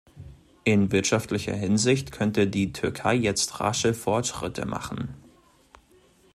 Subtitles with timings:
[0.63, 5.13] In wirtschaftlicher Hinsicht könnte die Türkei jetzt rasche Fortschritte machen.